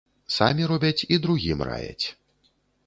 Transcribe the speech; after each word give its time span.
Самі 0.35 0.63
робяць 0.71 1.05
і 1.13 1.21
другім 1.27 1.63
раяць. 1.71 2.05